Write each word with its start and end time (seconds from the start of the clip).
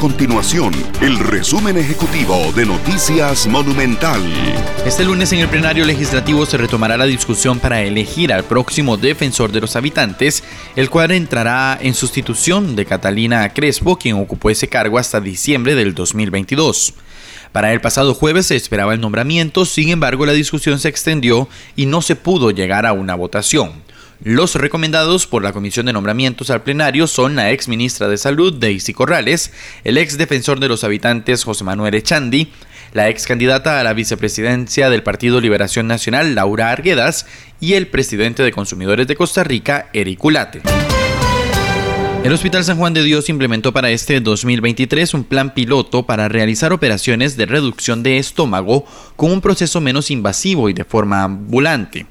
continuación 0.00 0.72
el 1.02 1.18
resumen 1.18 1.76
ejecutivo 1.76 2.50
de 2.56 2.64
Noticias 2.64 3.46
Monumental. 3.46 4.22
Este 4.86 5.04
lunes 5.04 5.30
en 5.34 5.40
el 5.40 5.48
plenario 5.48 5.84
legislativo 5.84 6.46
se 6.46 6.56
retomará 6.56 6.96
la 6.96 7.04
discusión 7.04 7.60
para 7.60 7.82
elegir 7.82 8.32
al 8.32 8.44
próximo 8.44 8.96
defensor 8.96 9.52
de 9.52 9.60
los 9.60 9.76
habitantes, 9.76 10.42
el 10.74 10.88
cual 10.88 11.10
entrará 11.10 11.78
en 11.78 11.92
sustitución 11.92 12.76
de 12.76 12.86
Catalina 12.86 13.46
Crespo, 13.52 13.98
quien 13.98 14.16
ocupó 14.16 14.48
ese 14.48 14.68
cargo 14.68 14.98
hasta 14.98 15.20
diciembre 15.20 15.74
del 15.74 15.94
2022. 15.94 16.94
Para 17.52 17.74
el 17.74 17.82
pasado 17.82 18.14
jueves 18.14 18.46
se 18.46 18.56
esperaba 18.56 18.94
el 18.94 19.02
nombramiento, 19.02 19.66
sin 19.66 19.90
embargo 19.90 20.24
la 20.24 20.32
discusión 20.32 20.78
se 20.78 20.88
extendió 20.88 21.46
y 21.76 21.84
no 21.84 22.00
se 22.00 22.16
pudo 22.16 22.52
llegar 22.52 22.86
a 22.86 22.94
una 22.94 23.14
votación. 23.16 23.72
Los 24.22 24.54
recomendados 24.54 25.26
por 25.26 25.42
la 25.42 25.54
Comisión 25.54 25.86
de 25.86 25.94
Nombramientos 25.94 26.50
al 26.50 26.62
plenario 26.62 27.06
son 27.06 27.36
la 27.36 27.52
ex 27.52 27.68
ministra 27.68 28.06
de 28.06 28.18
Salud, 28.18 28.52
Daisy 28.52 28.92
Corrales, 28.92 29.50
el 29.82 29.96
ex 29.96 30.18
defensor 30.18 30.60
de 30.60 30.68
los 30.68 30.84
habitantes, 30.84 31.42
José 31.42 31.64
Manuel 31.64 31.94
Echandi, 31.94 32.52
la 32.92 33.08
ex 33.08 33.26
candidata 33.26 33.80
a 33.80 33.84
la 33.84 33.94
vicepresidencia 33.94 34.90
del 34.90 35.02
Partido 35.02 35.40
Liberación 35.40 35.86
Nacional, 35.86 36.34
Laura 36.34 36.70
Arguedas, 36.70 37.24
y 37.60 37.74
el 37.74 37.86
presidente 37.86 38.42
de 38.42 38.52
Consumidores 38.52 39.06
de 39.06 39.16
Costa 39.16 39.42
Rica, 39.42 39.88
Eric 39.94 40.22
Ulate. 40.22 40.60
El 42.22 42.34
Hospital 42.34 42.62
San 42.64 42.76
Juan 42.76 42.92
de 42.92 43.02
Dios 43.02 43.30
implementó 43.30 43.72
para 43.72 43.90
este 43.90 44.20
2023 44.20 45.14
un 45.14 45.24
plan 45.24 45.54
piloto 45.54 46.02
para 46.02 46.28
realizar 46.28 46.70
operaciones 46.70 47.38
de 47.38 47.46
reducción 47.46 48.02
de 48.02 48.18
estómago 48.18 48.84
con 49.16 49.32
un 49.32 49.40
proceso 49.40 49.80
menos 49.80 50.10
invasivo 50.10 50.68
y 50.68 50.74
de 50.74 50.84
forma 50.84 51.22
ambulante. 51.22 52.06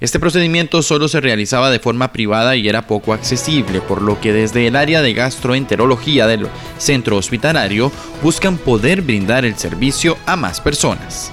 Este 0.00 0.20
procedimiento 0.20 0.82
solo 0.82 1.08
se 1.08 1.22
realizaba 1.22 1.70
de 1.70 1.78
forma 1.78 2.12
privada 2.12 2.56
y 2.56 2.68
era 2.68 2.86
poco 2.86 3.14
accesible, 3.14 3.80
por 3.80 4.02
lo 4.02 4.20
que 4.20 4.34
desde 4.34 4.66
el 4.66 4.76
área 4.76 5.00
de 5.00 5.14
gastroenterología 5.14 6.26
del 6.26 6.46
centro 6.76 7.16
hospitalario 7.16 7.90
buscan 8.22 8.58
poder 8.58 9.00
brindar 9.00 9.46
el 9.46 9.56
servicio 9.56 10.18
a 10.26 10.36
más 10.36 10.60
personas. 10.60 11.32